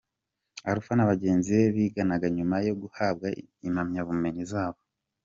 [0.71, 3.27] Alpha na bagenzi be biganaga nyuma yo guhabwa
[3.67, 4.79] imyabumenyi zabo.